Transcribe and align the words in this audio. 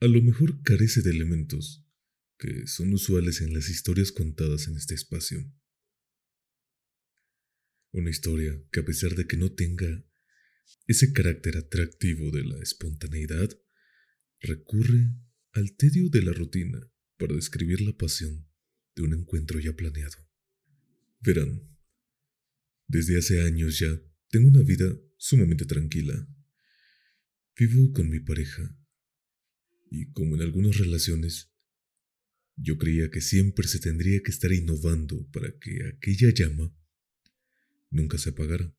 a 0.00 0.06
lo 0.06 0.22
mejor 0.22 0.62
carece 0.62 1.02
de 1.02 1.10
elementos 1.10 1.84
que 2.38 2.68
son 2.68 2.92
usuales 2.92 3.40
en 3.40 3.52
las 3.52 3.68
historias 3.68 4.12
contadas 4.12 4.68
en 4.68 4.76
este 4.76 4.94
espacio. 4.94 5.52
Una 7.90 8.10
historia 8.10 8.62
que 8.70 8.80
a 8.80 8.84
pesar 8.84 9.16
de 9.16 9.26
que 9.26 9.36
no 9.36 9.52
tenga 9.52 10.04
ese 10.86 11.12
carácter 11.12 11.56
atractivo 11.56 12.30
de 12.30 12.44
la 12.44 12.58
espontaneidad, 12.62 13.50
recurre 14.40 15.10
al 15.52 15.74
tedio 15.76 16.08
de 16.10 16.22
la 16.22 16.32
rutina 16.32 16.80
para 17.16 17.34
describir 17.34 17.80
la 17.80 17.96
pasión 17.96 18.48
de 18.94 19.02
un 19.02 19.14
encuentro 19.14 19.58
ya 19.58 19.74
planeado. 19.74 20.16
Verán, 21.20 21.76
desde 22.86 23.18
hace 23.18 23.42
años 23.42 23.80
ya 23.80 24.00
tengo 24.28 24.48
una 24.48 24.62
vida 24.62 24.96
sumamente 25.16 25.64
tranquila. 25.64 26.28
Vivo 27.56 27.92
con 27.92 28.08
mi 28.08 28.20
pareja 28.20 28.77
y 29.90 30.10
como 30.12 30.36
en 30.36 30.42
algunas 30.42 30.76
relaciones, 30.78 31.50
yo 32.56 32.76
creía 32.76 33.10
que 33.10 33.20
siempre 33.20 33.66
se 33.68 33.78
tendría 33.78 34.20
que 34.22 34.30
estar 34.30 34.52
innovando 34.52 35.26
para 35.30 35.56
que 35.58 35.86
aquella 35.86 36.30
llama 36.34 36.74
nunca 37.90 38.18
se 38.18 38.30
apagara. 38.30 38.74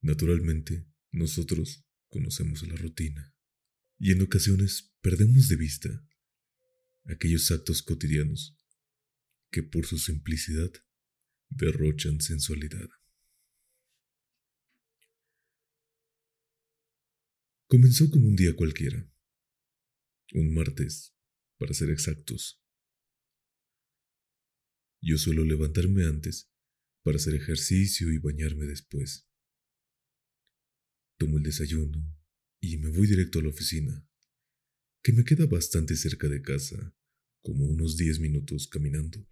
Naturalmente, 0.00 0.86
nosotros 1.12 1.84
conocemos 2.08 2.66
la 2.66 2.76
rutina 2.76 3.34
y 3.98 4.12
en 4.12 4.22
ocasiones 4.22 4.92
perdemos 5.00 5.48
de 5.48 5.56
vista 5.56 6.08
aquellos 7.04 7.50
actos 7.50 7.82
cotidianos 7.82 8.56
que 9.50 9.62
por 9.62 9.86
su 9.86 9.98
simplicidad 9.98 10.70
derrochan 11.48 12.20
sensualidad. 12.20 12.88
Comenzó 17.70 18.08
como 18.08 18.26
un 18.26 18.34
día 18.34 18.56
cualquiera, 18.56 19.06
un 20.32 20.54
martes, 20.54 21.14
para 21.58 21.74
ser 21.74 21.90
exactos. 21.90 22.64
Yo 25.02 25.18
suelo 25.18 25.44
levantarme 25.44 26.04
antes 26.04 26.50
para 27.04 27.16
hacer 27.16 27.34
ejercicio 27.34 28.10
y 28.10 28.16
bañarme 28.16 28.64
después. 28.64 29.28
Tomo 31.18 31.36
el 31.36 31.42
desayuno 31.42 32.18
y 32.58 32.78
me 32.78 32.88
voy 32.88 33.06
directo 33.06 33.38
a 33.38 33.42
la 33.42 33.50
oficina, 33.50 34.08
que 35.04 35.12
me 35.12 35.24
queda 35.24 35.44
bastante 35.44 35.94
cerca 35.94 36.26
de 36.26 36.40
casa, 36.40 36.96
como 37.42 37.66
unos 37.66 37.98
10 37.98 38.20
minutos 38.20 38.66
caminando. 38.66 39.28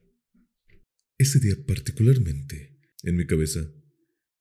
Ese 1.17 1.41
día 1.41 1.57
particularmente, 1.65 2.79
en 3.03 3.17
mi 3.17 3.27
cabeza, 3.27 3.73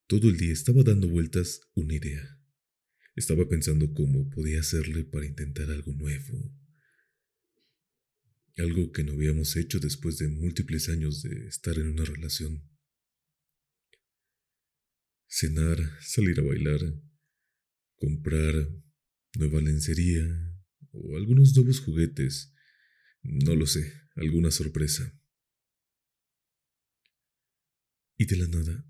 todo 0.06 0.28
el 0.28 0.36
día 0.36 0.52
estaba 0.52 0.84
dando 0.84 1.08
vueltas 1.08 1.62
una 1.76 1.94
idea. 1.96 2.35
Estaba 3.16 3.48
pensando 3.48 3.94
cómo 3.94 4.30
podía 4.30 4.60
hacerle 4.60 5.06
para 5.06 5.26
intentar 5.26 5.70
algo 5.72 5.94
nuevo. 5.94 6.54
Algo 8.58 8.92
que 8.92 9.04
no 9.04 9.14
habíamos 9.14 9.56
hecho 9.56 9.80
después 9.80 10.18
de 10.18 10.28
múltiples 10.28 10.90
años 10.90 11.22
de 11.24 11.48
estar 11.48 11.78
en 11.78 11.88
una 11.88 12.04
relación. 12.04 12.70
Cenar, 15.28 15.78
salir 16.02 16.40
a 16.40 16.44
bailar, 16.44 16.82
comprar 17.96 18.70
nueva 19.38 19.62
lencería 19.62 20.26
o 20.92 21.16
algunos 21.16 21.56
nuevos 21.56 21.80
juguetes. 21.80 22.54
No 23.22 23.56
lo 23.56 23.66
sé, 23.66 23.94
alguna 24.16 24.52
sorpresa. 24.52 25.18
Y 28.18 28.26
de 28.26 28.36
la 28.38 28.48
nada 28.48 28.86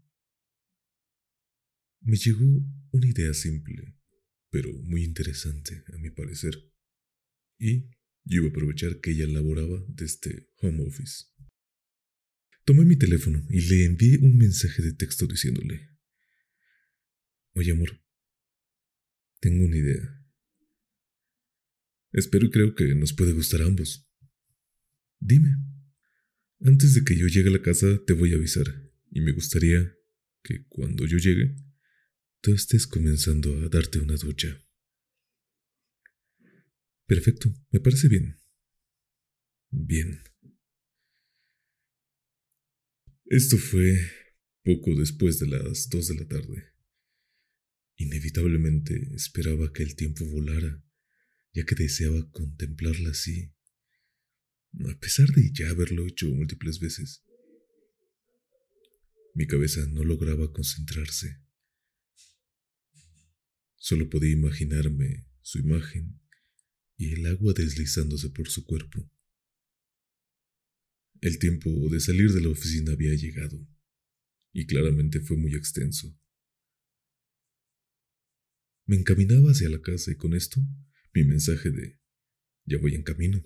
me 2.01 2.17
llegó 2.17 2.45
una 2.91 3.07
idea 3.07 3.33
simple, 3.33 3.94
pero 4.55 4.71
muy 4.71 5.03
interesante 5.03 5.83
a 5.93 5.97
mi 5.97 6.11
parecer. 6.11 6.55
Y 7.59 7.89
yo 8.23 8.37
iba 8.37 8.45
a 8.45 8.49
aprovechar 8.51 9.01
que 9.01 9.11
ella 9.11 9.27
laboraba 9.27 9.83
desde 9.89 10.47
home 10.61 10.87
office. 10.87 11.25
Tomé 12.63 12.85
mi 12.85 12.95
teléfono 12.95 13.45
y 13.49 13.59
le 13.59 13.83
envié 13.83 14.17
un 14.19 14.37
mensaje 14.37 14.81
de 14.81 14.93
texto 14.93 15.27
diciéndole, 15.27 15.89
Oye 17.51 17.73
amor, 17.73 18.01
tengo 19.41 19.65
una 19.65 19.75
idea. 19.75 20.25
Espero 22.13 22.45
y 22.45 22.49
creo 22.49 22.75
que 22.75 22.95
nos 22.95 23.11
puede 23.11 23.33
gustar 23.33 23.61
a 23.61 23.65
ambos. 23.65 24.09
Dime. 25.19 25.53
Antes 26.61 26.93
de 26.93 27.03
que 27.03 27.17
yo 27.17 27.27
llegue 27.27 27.49
a 27.49 27.51
la 27.51 27.61
casa 27.61 28.01
te 28.07 28.13
voy 28.13 28.31
a 28.31 28.37
avisar, 28.37 28.67
y 29.11 29.19
me 29.19 29.33
gustaría 29.33 29.93
que 30.43 30.65
cuando 30.69 31.05
yo 31.05 31.17
llegue, 31.17 31.57
tú 32.45 32.53
estés 32.53 32.85
comenzando 32.85 33.57
a 33.63 33.69
darte 33.69 33.97
una 33.97 34.17
ducha. 34.17 34.63
Perfecto, 37.07 37.51
me 37.71 37.79
parece 37.79 38.07
bien. 38.07 38.37
Bien. 39.71 40.21
Esto 43.25 43.57
fue 43.57 43.97
poco 44.63 44.93
después 44.95 45.39
de 45.39 45.47
las 45.47 45.89
dos 45.89 46.07
de 46.07 46.15
la 46.17 46.27
tarde. 46.27 46.71
Inevitablemente 47.95 48.93
esperaba 49.15 49.73
que 49.73 49.81
el 49.81 49.95
tiempo 49.95 50.23
volara, 50.27 50.83
ya 51.51 51.65
que 51.65 51.73
deseaba 51.73 52.29
contemplarla 52.29 53.09
así, 53.09 53.55
a 54.87 54.99
pesar 54.99 55.29
de 55.29 55.51
ya 55.51 55.71
haberlo 55.71 56.05
hecho 56.05 56.27
múltiples 56.27 56.79
veces. 56.79 57.23
Mi 59.33 59.47
cabeza 59.47 59.87
no 59.87 60.03
lograba 60.03 60.53
concentrarse. 60.53 61.44
Solo 63.85 64.09
podía 64.09 64.31
imaginarme 64.31 65.27
su 65.43 65.59
imagen 65.59 66.19
y 66.97 67.13
el 67.13 67.27
agua 67.27 67.53
deslizándose 67.53 68.31
por 68.31 68.49
su 68.49 68.65
cuerpo. 68.65 69.07
El 71.21 71.37
tiempo 71.37 71.69
de 71.91 71.99
salir 71.99 72.31
de 72.31 72.41
la 72.41 72.49
oficina 72.49 72.93
había 72.93 73.13
llegado, 73.13 73.63
y 74.53 74.65
claramente 74.65 75.19
fue 75.19 75.37
muy 75.37 75.53
extenso. 75.53 76.19
Me 78.87 78.95
encaminaba 78.95 79.51
hacia 79.51 79.69
la 79.69 79.79
casa 79.79 80.09
y 80.09 80.15
con 80.15 80.33
esto 80.33 80.59
mi 81.13 81.23
mensaje 81.23 81.69
de 81.69 81.99
ya 82.65 82.79
voy 82.79 82.95
en 82.95 83.03
camino. 83.03 83.43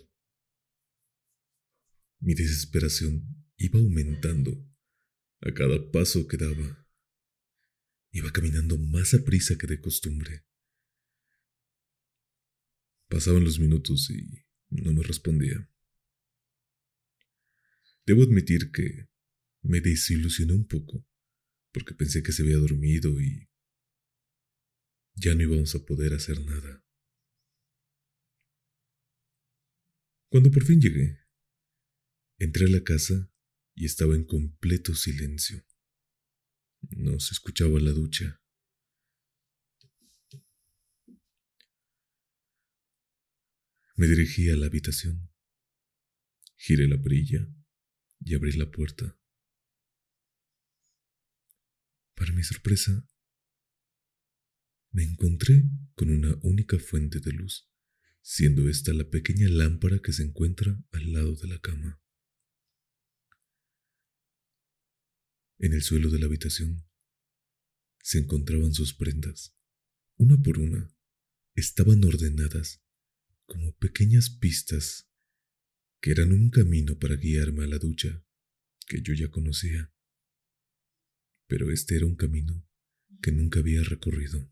Mi 2.21 2.33
desesperación 2.33 3.45
iba 3.57 3.77
aumentando 3.77 4.65
a 5.41 5.53
cada 5.53 5.91
paso 5.91 6.29
que 6.29 6.37
daba. 6.37 6.88
Iba 8.11 8.31
caminando 8.31 8.77
más 8.77 9.13
a 9.13 9.23
prisa 9.23 9.57
que 9.57 9.67
de 9.67 9.79
costumbre. 9.79 10.43
Pasaban 13.07 13.43
los 13.43 13.59
minutos 13.59 14.09
y 14.09 14.45
no 14.69 14.93
me 14.93 15.03
respondía. 15.03 15.69
Debo 18.05 18.23
admitir 18.23 18.71
que 18.71 19.07
me 19.61 19.81
desilusioné 19.81 20.53
un 20.53 20.65
poco, 20.65 21.05
porque 21.71 21.93
pensé 21.93 22.23
que 22.23 22.31
se 22.31 22.41
había 22.43 22.57
dormido 22.57 23.21
y 23.21 23.49
ya 25.15 25.35
no 25.35 25.43
íbamos 25.43 25.75
a 25.75 25.85
poder 25.85 26.13
hacer 26.13 26.43
nada. 26.43 26.83
Cuando 30.29 30.51
por 30.51 30.63
fin 30.63 30.79
llegué, 30.79 31.19
entré 32.37 32.65
a 32.65 32.69
la 32.69 32.83
casa 32.83 33.31
y 33.75 33.85
estaba 33.85 34.15
en 34.15 34.23
completo 34.23 34.95
silencio. 34.95 35.65
No 36.81 37.19
se 37.19 37.33
escuchaba 37.33 37.79
la 37.79 37.91
ducha. 37.91 38.41
Me 43.95 44.07
dirigí 44.07 44.49
a 44.49 44.55
la 44.55 44.67
habitación. 44.67 45.29
Giré 46.55 46.87
la 46.87 47.01
perilla 47.01 47.47
y 48.21 48.33
abrí 48.33 48.53
la 48.53 48.71
puerta. 48.71 49.17
Para 52.15 52.33
mi 52.33 52.43
sorpresa, 52.43 53.05
me 54.91 55.03
encontré 55.03 55.63
con 55.95 56.09
una 56.09 56.37
única 56.41 56.79
fuente 56.79 57.19
de 57.19 57.31
luz, 57.31 57.69
siendo 58.21 58.69
esta 58.69 58.93
la 58.93 59.09
pequeña 59.09 59.47
lámpara 59.49 59.99
que 59.99 60.13
se 60.13 60.23
encuentra 60.23 60.81
al 60.91 61.13
lado 61.13 61.35
de 61.35 61.47
la 61.47 61.59
cama. 61.59 62.01
En 65.61 65.73
el 65.73 65.83
suelo 65.83 66.09
de 66.09 66.19
la 66.19 66.27
habitación 66.27 66.89
se 68.01 68.19
encontraban 68.19 68.73
sus 68.73 68.93
prendas. 68.93 69.57
Una 70.15 70.41
por 70.41 70.57
una 70.57 70.95
estaban 71.53 72.01
ordenadas 72.05 72.81
como 73.45 73.75
pequeñas 73.75 74.29
pistas 74.29 75.11
que 76.01 76.11
eran 76.11 76.31
un 76.31 76.49
camino 76.49 76.97
para 76.97 77.15
guiarme 77.15 77.65
a 77.65 77.67
la 77.67 77.77
ducha 77.77 78.25
que 78.87 79.01
yo 79.01 79.13
ya 79.13 79.29
conocía. 79.29 79.93
Pero 81.47 81.71
este 81.71 81.97
era 81.97 82.05
un 82.05 82.15
camino 82.15 82.65
que 83.21 83.33
nunca 83.33 83.59
había 83.59 83.83
recorrido. 83.83 84.49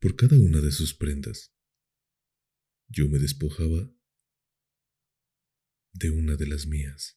Por 0.00 0.16
cada 0.16 0.38
una 0.38 0.62
de 0.62 0.72
sus 0.72 0.94
prendas, 0.94 1.54
yo 2.88 3.08
me 3.08 3.18
despojaba 3.18 3.94
de 5.98 6.10
una 6.10 6.36
de 6.36 6.46
las 6.46 6.66
mías. 6.66 7.16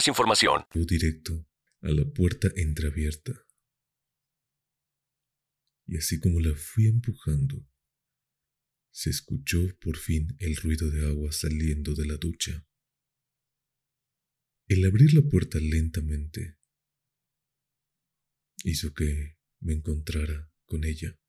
información. 0.07 0.65
directo 0.73 1.47
a 1.81 1.89
la 1.89 2.05
puerta 2.05 2.49
entreabierta. 2.55 3.33
Y 5.87 5.97
así 5.97 6.19
como 6.19 6.39
la 6.39 6.55
fui 6.55 6.87
empujando, 6.87 7.67
se 8.91 9.09
escuchó 9.09 9.59
por 9.79 9.97
fin 9.97 10.35
el 10.39 10.55
ruido 10.55 10.89
de 10.89 11.07
agua 11.07 11.31
saliendo 11.31 11.95
de 11.95 12.05
la 12.05 12.17
ducha. 12.17 12.67
El 14.67 14.85
abrir 14.85 15.13
la 15.13 15.21
puerta 15.21 15.59
lentamente 15.59 16.57
hizo 18.63 18.93
que 18.93 19.37
me 19.59 19.73
encontrara 19.73 20.51
con 20.65 20.83
ella. 20.83 21.19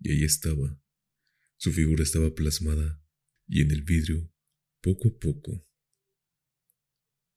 Y 0.00 0.12
ahí 0.12 0.24
estaba. 0.24 0.82
Su 1.56 1.72
figura 1.72 2.02
estaba 2.02 2.34
plasmada 2.34 3.04
y 3.46 3.60
en 3.60 3.70
el 3.70 3.82
vidrio, 3.82 4.32
poco 4.80 5.08
a 5.08 5.18
poco, 5.18 5.69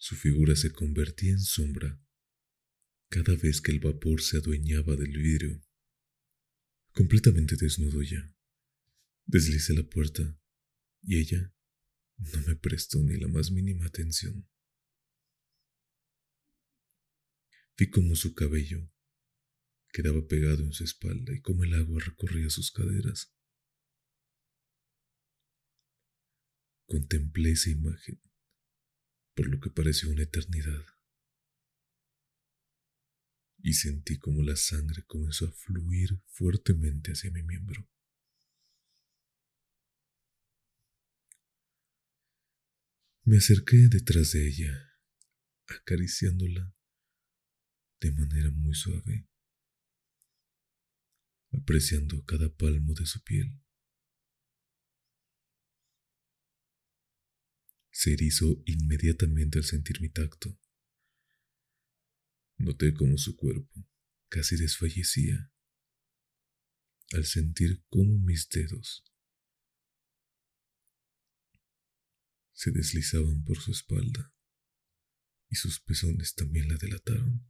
su 0.04 0.18
figura 0.18 0.54
se 0.58 0.74
convertía 0.74 1.32
en 1.32 1.40
sombra 1.40 1.98
cada 3.08 3.38
vez 3.38 3.62
que 3.62 3.72
el 3.72 3.80
vapor 3.80 4.22
se 4.22 4.36
adueñaba 4.36 4.98
del 4.98 5.14
vidrio. 5.14 5.64
Completamente 6.92 7.56
desnudo 7.56 8.02
ya, 8.04 8.36
deslicé 9.26 9.74
la 9.74 9.84
puerta 9.84 10.38
y 11.04 11.20
ella 11.20 11.56
no 12.18 12.42
me 12.46 12.58
prestó 12.58 13.02
ni 13.02 13.16
la 13.16 13.30
más 13.30 13.50
mínima 13.52 13.86
atención. 13.86 14.46
Vi 17.78 17.90
cómo 17.90 18.18
su 18.18 18.36
cabello 18.36 18.92
quedaba 19.94 20.28
pegado 20.28 20.64
en 20.64 20.74
su 20.74 20.84
espalda 20.84 21.34
y 21.34 21.40
cómo 21.40 21.64
el 21.64 21.76
agua 21.76 22.04
recorría 22.04 22.50
sus 22.50 22.72
caderas. 22.72 23.34
Contemplé 26.88 27.52
esa 27.52 27.70
imagen 27.70 28.22
por 29.36 29.48
lo 29.48 29.60
que 29.60 29.70
pareció 29.70 30.10
una 30.10 30.24
eternidad. 30.24 30.86
Y 33.60 33.74
sentí 33.74 34.20
como 34.20 34.44
la 34.44 34.56
sangre 34.56 35.04
comenzó 35.06 35.48
a 35.48 35.52
fluir 35.52 36.22
fuertemente 36.28 37.14
hacia 37.14 37.32
mi 37.32 37.44
miembro. 37.44 37.90
Me 43.26 43.38
acerqué 43.38 43.88
detrás 43.90 44.34
de 44.34 44.46
ella, 44.46 45.00
acariciándola 45.68 46.76
de 48.02 48.12
manera 48.12 48.52
muy 48.52 48.76
suave, 48.76 49.30
apreciando 51.54 52.26
cada 52.26 52.54
palmo 52.54 52.94
de 52.94 53.06
su 53.06 53.24
piel. 53.24 53.63
Se 57.94 58.14
erizó 58.14 58.62
inmediatamente 58.66 59.60
al 59.60 59.64
sentir 59.64 60.02
mi 60.02 60.10
tacto. 60.10 60.60
Noté 62.58 62.94
cómo 62.94 63.18
su 63.20 63.36
cuerpo 63.38 63.88
casi 64.30 64.58
desfallecía 64.58 65.52
al 67.14 67.26
sentir 67.26 67.86
cómo 67.90 68.18
mis 68.18 68.50
dedos 68.50 69.04
se 72.54 72.72
deslizaban 72.72 73.44
por 73.44 73.60
su 73.60 73.72
espalda 73.72 74.34
y 75.50 75.56
sus 75.56 75.80
pezones 75.80 76.34
también 76.34 76.70
la 76.70 76.78
delataron. 76.78 77.48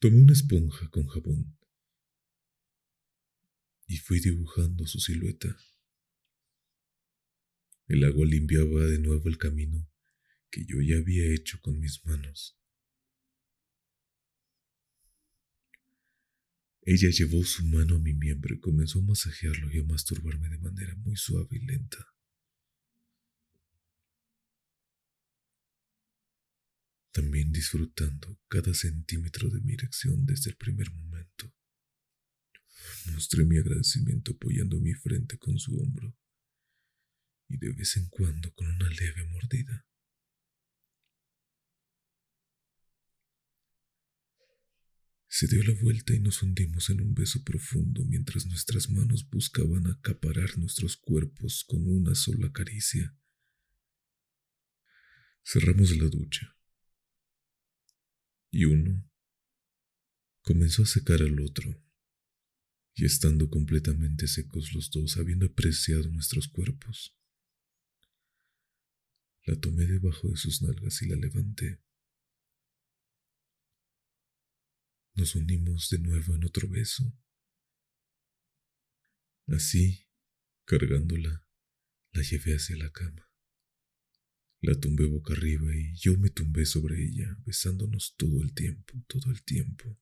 Tomé 0.00 0.22
una 0.22 0.32
esponja 0.32 0.90
con 0.90 1.06
jabón 1.06 1.56
y 3.86 3.98
fui 3.98 4.18
dibujando 4.18 4.88
su 4.88 4.98
silueta. 4.98 5.56
El 7.92 8.04
agua 8.04 8.24
limpiaba 8.24 8.86
de 8.86 8.98
nuevo 8.98 9.28
el 9.28 9.36
camino 9.36 9.86
que 10.50 10.64
yo 10.64 10.80
ya 10.80 10.96
había 10.96 11.26
hecho 11.26 11.60
con 11.60 11.78
mis 11.78 12.02
manos. 12.06 12.58
Ella 16.80 17.10
llevó 17.10 17.44
su 17.44 17.62
mano 17.66 17.96
a 17.96 17.98
mi 17.98 18.14
miembro 18.14 18.54
y 18.54 18.60
comenzó 18.60 19.00
a 19.00 19.02
masajearlo 19.02 19.70
y 19.70 19.80
a 19.80 19.84
masturbarme 19.84 20.48
de 20.48 20.56
manera 20.56 20.96
muy 20.96 21.16
suave 21.16 21.48
y 21.50 21.58
lenta. 21.66 21.98
También 27.10 27.52
disfrutando 27.52 28.40
cada 28.48 28.72
centímetro 28.72 29.50
de 29.50 29.60
mi 29.60 29.74
erección 29.74 30.24
desde 30.24 30.48
el 30.48 30.56
primer 30.56 30.90
momento. 30.94 31.54
Mostré 33.12 33.44
mi 33.44 33.58
agradecimiento 33.58 34.32
apoyando 34.32 34.80
mi 34.80 34.94
frente 34.94 35.36
con 35.36 35.58
su 35.58 35.78
hombro 35.78 36.16
y 37.52 37.58
de 37.58 37.70
vez 37.72 37.96
en 37.98 38.08
cuando 38.08 38.52
con 38.54 38.66
una 38.66 38.88
leve 38.88 39.24
mordida. 39.24 39.86
Se 45.28 45.46
dio 45.46 45.62
la 45.62 45.78
vuelta 45.80 46.14
y 46.14 46.20
nos 46.20 46.42
hundimos 46.42 46.88
en 46.90 47.00
un 47.00 47.14
beso 47.14 47.42
profundo 47.42 48.04
mientras 48.04 48.46
nuestras 48.46 48.88
manos 48.90 49.28
buscaban 49.28 49.86
acaparar 49.86 50.58
nuestros 50.58 50.96
cuerpos 50.96 51.64
con 51.66 51.86
una 51.86 52.14
sola 52.14 52.50
caricia. 52.52 53.14
Cerramos 55.44 55.96
la 55.96 56.08
ducha. 56.08 56.56
Y 58.50 58.64
uno 58.66 59.10
comenzó 60.42 60.84
a 60.84 60.86
secar 60.86 61.22
al 61.22 61.40
otro. 61.40 61.82
Y 62.94 63.06
estando 63.06 63.48
completamente 63.48 64.28
secos 64.28 64.72
los 64.74 64.90
dos, 64.90 65.16
habiendo 65.16 65.46
apreciado 65.46 66.10
nuestros 66.10 66.46
cuerpos, 66.46 67.16
la 69.44 69.58
tomé 69.58 69.86
debajo 69.86 70.28
de 70.28 70.36
sus 70.36 70.62
nalgas 70.62 71.02
y 71.02 71.08
la 71.08 71.16
levanté. 71.16 71.80
Nos 75.14 75.34
unimos 75.34 75.90
de 75.90 75.98
nuevo 75.98 76.34
en 76.34 76.44
otro 76.44 76.68
beso. 76.68 77.12
Así, 79.48 80.08
cargándola, 80.64 81.44
la 82.12 82.22
llevé 82.22 82.54
hacia 82.54 82.76
la 82.76 82.90
cama. 82.90 83.28
La 84.60 84.78
tumbé 84.78 85.06
boca 85.06 85.32
arriba 85.32 85.74
y 85.74 85.92
yo 85.96 86.16
me 86.16 86.30
tumbé 86.30 86.64
sobre 86.64 87.02
ella, 87.02 87.36
besándonos 87.44 88.14
todo 88.16 88.40
el 88.40 88.54
tiempo, 88.54 88.94
todo 89.08 89.32
el 89.32 89.42
tiempo. 89.42 89.98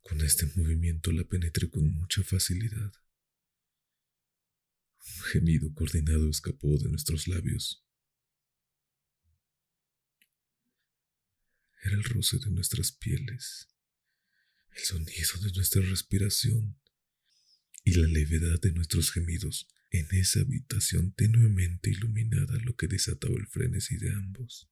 Con 0.00 0.20
este 0.20 0.46
movimiento 0.54 1.10
la 1.10 1.24
penetré 1.24 1.68
con 1.68 1.90
mucha 1.90 2.22
facilidad. 2.22 2.92
Un 5.06 5.22
gemido 5.24 5.72
coordinado 5.74 6.28
escapó 6.30 6.78
de 6.78 6.88
nuestros 6.88 7.28
labios. 7.28 7.84
Era 11.82 11.96
el 11.96 12.04
roce 12.04 12.38
de 12.38 12.50
nuestras 12.50 12.92
pieles, 12.92 13.68
el 14.74 14.82
sonido 14.82 15.40
de 15.42 15.52
nuestra 15.52 15.82
respiración 15.82 16.78
y 17.84 17.92
la 17.92 18.06
levedad 18.08 18.58
de 18.60 18.72
nuestros 18.72 19.12
gemidos 19.12 19.68
en 19.90 20.08
esa 20.12 20.40
habitación 20.40 21.12
tenuemente 21.12 21.90
iluminada 21.90 22.58
lo 22.62 22.74
que 22.74 22.88
desataba 22.88 23.34
el 23.36 23.46
frenesí 23.46 23.96
de 23.98 24.10
ambos. 24.10 24.68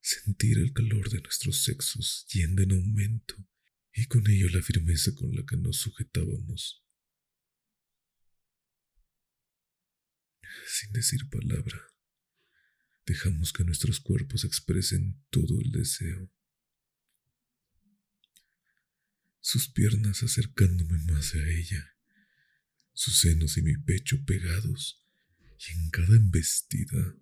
Sentir 0.00 0.58
el 0.58 0.72
calor 0.72 1.10
de 1.10 1.20
nuestros 1.20 1.64
sexos 1.64 2.26
yendo 2.32 2.62
en 2.62 2.72
aumento 2.72 3.36
y 3.92 4.06
con 4.06 4.28
ello 4.30 4.48
la 4.50 4.62
firmeza 4.62 5.14
con 5.14 5.34
la 5.34 5.44
que 5.44 5.56
nos 5.56 5.76
sujetábamos. 5.78 6.81
Sin 10.66 10.92
decir 10.92 11.28
palabra, 11.28 11.80
dejamos 13.06 13.52
que 13.52 13.64
nuestros 13.64 14.00
cuerpos 14.00 14.44
expresen 14.44 15.22
todo 15.30 15.60
el 15.60 15.70
deseo. 15.70 16.30
Sus 19.40 19.68
piernas 19.68 20.22
acercándome 20.22 20.98
más 21.04 21.34
a 21.34 21.48
ella 21.48 21.92
sus 22.94 23.20
senos 23.20 23.56
y 23.56 23.62
mi 23.62 23.76
pecho 23.76 24.22
pegados, 24.24 25.04
y 25.58 25.72
en 25.72 25.90
cada 25.90 26.16
embestida 26.16 27.16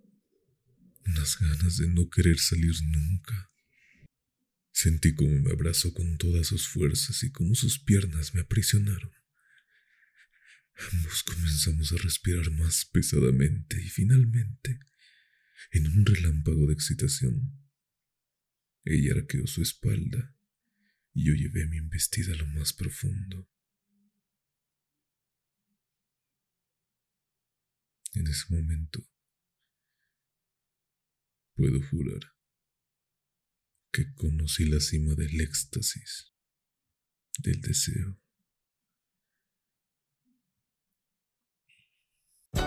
unas 1.07 1.39
ganas 1.39 1.77
de 1.79 1.89
no 1.89 2.09
querer 2.11 2.39
salir 2.39 2.75
nunca. 2.85 3.51
Sentí 4.73 5.15
como 5.15 5.41
me 5.41 5.51
abrazó 5.51 5.93
con 5.93 6.17
todas 6.19 6.47
sus 6.47 6.69
fuerzas 6.69 7.23
y 7.23 7.31
como 7.31 7.55
sus 7.55 7.79
piernas 7.79 8.35
me 8.35 8.41
aprisionaron. 8.43 9.11
Ambos 10.93 11.23
comenzamos 11.23 11.93
a 11.93 11.97
respirar 11.97 12.51
más 12.53 12.87
pesadamente 12.87 13.83
y 13.83 13.89
finalmente, 13.89 14.81
en 15.73 15.87
un 15.87 16.07
relámpago 16.07 16.67
de 16.67 16.73
excitación, 16.73 17.61
ella 18.85 19.13
arqueó 19.15 19.47
su 19.47 19.63
espalda 19.63 20.35
y 21.13 21.27
yo 21.27 21.35
llevé 21.35 21.67
mi 21.67 21.79
embestida 21.79 22.33
a 22.33 22.37
lo 22.37 22.47
más 22.47 22.73
profundo. 22.73 23.49
En 28.15 28.27
ese 28.27 28.47
momento, 28.49 29.07
puedo 31.55 31.81
jurar 31.89 32.21
que 33.93 34.13
conocí 34.15 34.65
la 34.65 34.81
cima 34.81 35.15
del 35.15 35.41
éxtasis, 35.41 36.33
del 37.39 37.61
deseo. 37.61 38.21